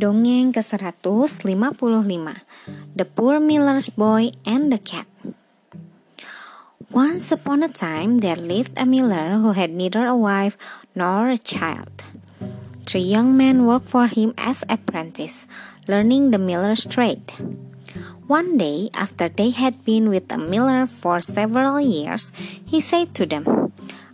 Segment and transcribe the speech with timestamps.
[0.00, 2.40] Dongeng ke-155
[2.96, 5.04] The Poor Miller's Boy and the Cat
[6.88, 10.56] Once upon a time there lived a miller who had neither a wife
[10.96, 11.92] nor a child.
[12.88, 15.44] Three young men worked for him as apprentices,
[15.84, 17.36] learning the miller's trade.
[18.24, 22.32] One day, after they had been with the miller for several years,
[22.64, 23.44] he said to them,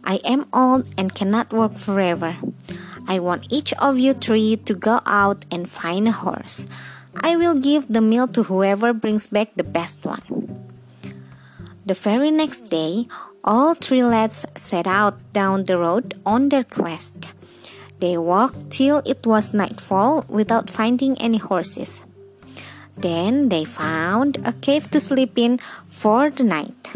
[0.03, 2.43] I am old and cannot work forever.
[3.09, 6.67] I want each of you three to go out and find a horse.
[7.23, 10.23] I will give the meal to whoever brings back the best one.
[11.87, 13.07] The very next day,
[13.45, 17.33] all three lads set out down the road on their quest.
[18.01, 22.05] They walked till it was nightfall without finding any horses.
[22.99, 26.93] Then they found a cave to sleep in for the night.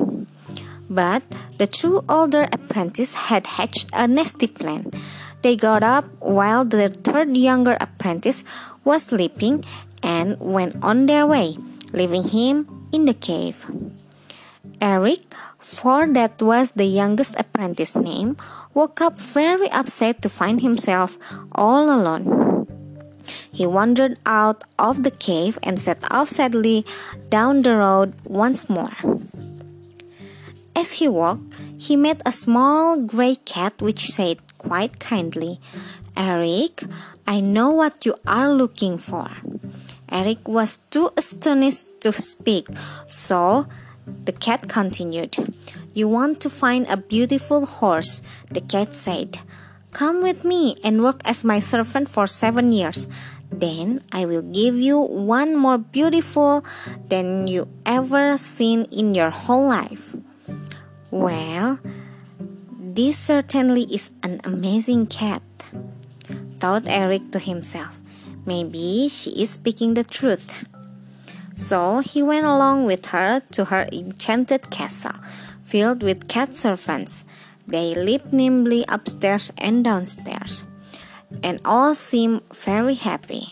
[0.90, 1.23] But
[1.59, 4.90] the two older apprentices had hatched a nasty plan.
[5.43, 8.45] They got up while the third younger apprentice
[8.85, 9.65] was sleeping
[10.02, 11.57] and went on their way,
[11.93, 13.65] leaving him in the cave.
[14.80, 15.21] Eric,
[15.59, 18.37] for that was the youngest apprentice's name,
[18.74, 21.16] woke up very upset to find himself
[21.52, 22.66] all alone.
[23.52, 26.85] He wandered out of the cave and set off sadly
[27.29, 28.97] down the road once more.
[30.75, 35.59] As he walked, he met a small gray cat which said quite kindly,
[36.16, 36.85] Eric,
[37.27, 39.33] I know what you are looking for.
[40.13, 42.69] Eric was too astonished to speak,
[43.09, 43.66] so
[44.05, 45.37] the cat continued.
[45.95, 49.41] You want to find a beautiful horse, the cat said.
[49.93, 53.09] Come with me and work as my servant for seven years.
[53.51, 56.65] Then I will give you one more beautiful
[57.09, 60.15] than you ever seen in your whole life.
[61.11, 61.81] Well,
[63.01, 65.41] this certainly is an amazing cat,
[66.60, 67.97] thought Eric to himself.
[68.44, 70.69] Maybe she is speaking the truth.
[71.56, 75.16] So he went along with her to her enchanted castle,
[75.64, 77.25] filled with cat servants.
[77.66, 80.64] They leaped nimbly upstairs and downstairs,
[81.42, 83.48] and all seemed very happy.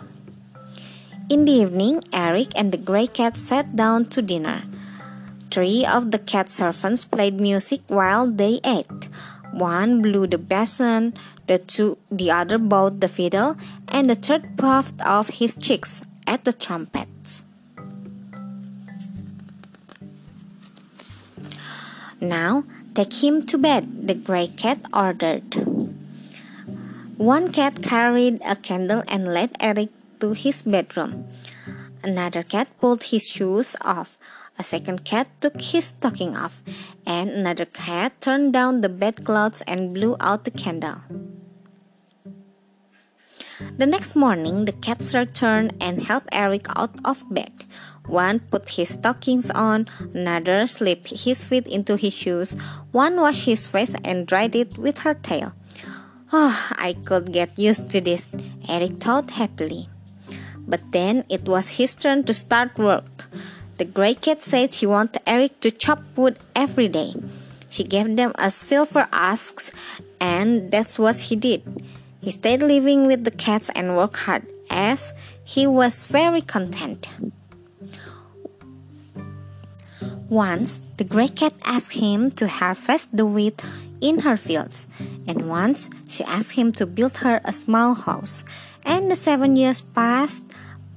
[1.30, 4.68] In the evening, Eric and the gray cat sat down to dinner.
[5.50, 9.08] Three of the cat servants played music while they ate.
[9.52, 11.14] One blew the bassoon,
[11.46, 13.56] the two the other bowed the fiddle,
[13.88, 17.42] and the third puffed off his cheeks at the trumpets.
[22.20, 22.64] Now
[22.94, 25.54] take him to bed, the gray cat ordered.
[27.16, 31.26] One cat carried a candle and led Eric to his bedroom.
[32.02, 34.18] Another cat pulled his shoes off.
[34.58, 36.62] A second cat took his stocking off,
[37.06, 41.02] and another cat turned down the bedclothes and blew out the candle.
[43.76, 47.52] The next morning, the cats returned and helped Eric out of bed.
[48.06, 52.52] One put his stockings on, another slipped his feet into his shoes,
[52.90, 55.52] one washed his face and dried it with her tail.
[56.32, 58.28] Oh, I could get used to this,
[58.68, 59.88] Eric thought happily.
[60.58, 63.30] But then it was his turn to start work.
[63.78, 67.14] The gray cat said she wanted Eric to chop wood every day.
[67.70, 69.70] She gave them a silver axe,
[70.20, 71.62] and that's what he did.
[72.20, 77.06] He stayed living with the cats and worked hard, as he was very content.
[80.28, 83.62] Once, the gray cat asked him to harvest the wheat
[84.00, 84.88] in her fields,
[85.28, 88.42] and once she asked him to build her a small house.
[88.84, 90.42] And the seven years passed,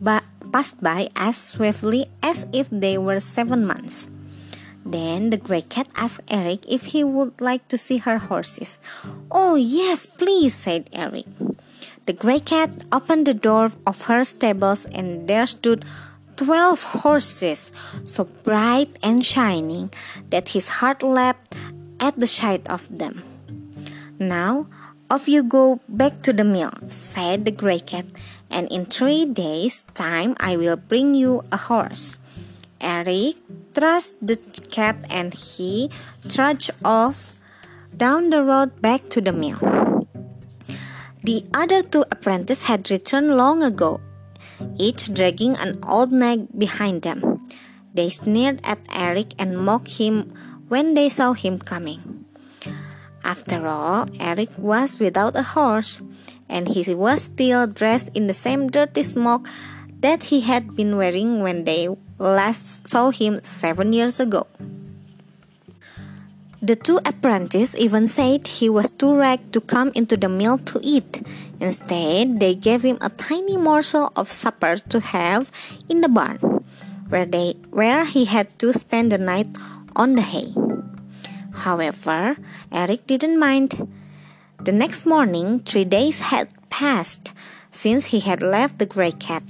[0.02, 4.08] but passed by as swiftly as if they were seven months.
[4.86, 8.80] Then the gray cat asked Eric if he would like to see her horses.
[9.30, 11.26] Oh, yes, please, said Eric.
[12.08, 15.86] The gray cat opened the door of her stables, and there stood
[16.36, 17.70] twelve horses,
[18.04, 19.94] so bright and shining
[20.34, 21.54] that his heart leapt
[22.00, 23.22] at the sight of them.
[24.18, 24.66] Now,
[25.12, 28.06] off you go back to the mill, said the gray cat,
[28.52, 32.20] and in three days' time I will bring you a horse.
[32.80, 33.40] Eric
[33.74, 35.90] trusted the cat and he
[36.28, 37.34] trudged off
[37.96, 39.60] down the road back to the mill.
[41.24, 44.02] The other two apprentices had returned long ago,
[44.78, 47.40] each dragging an old nag behind them.
[47.94, 50.34] They sneered at Eric and mocked him
[50.68, 52.26] when they saw him coming.
[53.24, 56.02] After all, Eric was without a horse,
[56.52, 59.48] and he was still dressed in the same dirty smock
[60.02, 61.88] that he had been wearing when they
[62.20, 64.46] last saw him seven years ago.
[66.62, 70.80] The two apprentices even said he was too ragged to come into the mill to
[70.84, 71.26] eat.
[71.60, 75.50] Instead, they gave him a tiny morsel of supper to have
[75.90, 76.38] in the barn,
[77.10, 79.50] where, they, where he had to spend the night
[79.96, 80.54] on the hay.
[81.66, 82.38] However,
[82.72, 83.90] Eric didn't mind.
[84.64, 87.34] The next morning, three days had passed
[87.72, 89.42] since he had left the gray cat.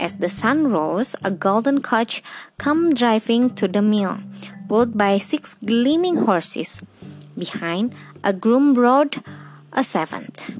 [0.00, 2.22] As the sun rose, a golden coach
[2.58, 4.20] came driving to the mill,
[4.66, 6.80] pulled by six gleaming horses.
[7.36, 7.94] Behind,
[8.24, 9.20] a groom rode
[9.74, 10.56] a seventh.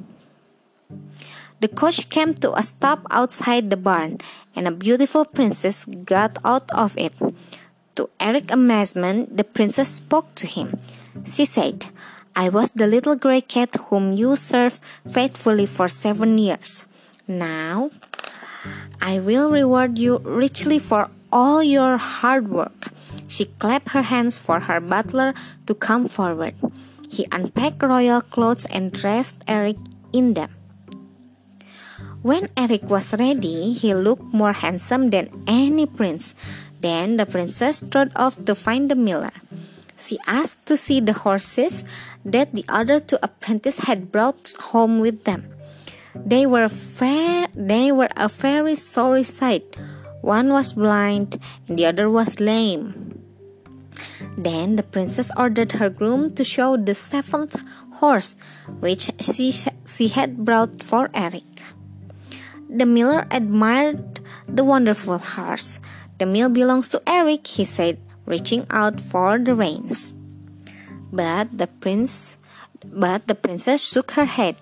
[1.60, 4.18] The coach came to a stop outside the barn,
[4.54, 7.14] and a beautiful princess got out of it.
[7.96, 10.76] To Eric's amazement, the princess spoke to him.
[11.24, 11.86] She said,
[12.36, 16.84] I was the little gray cat whom you served faithfully for seven years.
[17.26, 17.90] Now,
[19.00, 22.92] I will reward you richly for all your hard work.
[23.26, 25.32] She clapped her hands for her butler
[25.66, 26.54] to come forward.
[27.10, 29.80] He unpacked royal clothes and dressed Eric
[30.12, 30.52] in them.
[32.20, 36.34] When Eric was ready, he looked more handsome than any prince.
[36.80, 39.32] Then the princess strode off to find the miller.
[39.96, 41.84] She asked to see the horses
[42.24, 45.48] that the other two apprentices had brought home with them.
[46.14, 49.76] They were fair, they were a very sorry sight.
[50.20, 51.38] One was blind
[51.68, 53.22] and the other was lame.
[54.36, 57.62] Then the princess ordered her groom to show the seventh
[57.94, 58.36] horse,
[58.80, 61.44] which she, she had brought for Eric.
[62.68, 65.80] The miller admired the wonderful horse.
[66.18, 70.12] The mill belongs to Eric, he said, reaching out for the reins.
[71.12, 72.38] But the prince
[72.84, 74.60] but the princess shook her head.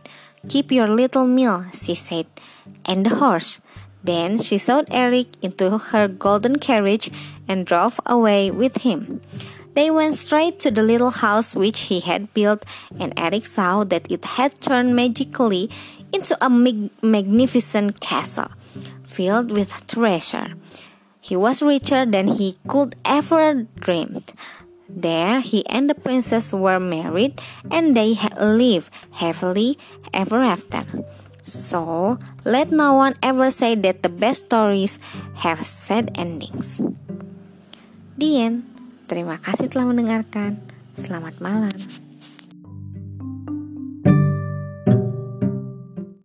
[0.49, 2.27] Keep your little mill, she said,
[2.85, 3.61] and the horse.
[4.03, 7.11] Then she sewed Eric into her golden carriage
[7.49, 9.21] and drove away with him.
[9.75, 12.65] They went straight to the little house which he had built,
[12.99, 15.71] and Eric saw that it had turned magically
[16.13, 18.53] into a mag- magnificent castle
[19.05, 20.55] filled with treasure.
[21.25, 24.29] He was richer than he could ever dreamed.
[24.93, 27.41] There he and the princess were married
[27.73, 29.81] and they lived happily
[30.13, 30.85] ever after.
[31.41, 35.01] So, let no one ever say that the best stories
[35.41, 36.85] have sad endings.
[38.21, 38.69] The end.
[39.09, 40.61] Terima kasih telah mendengarkan.
[40.93, 42.04] Selamat malam.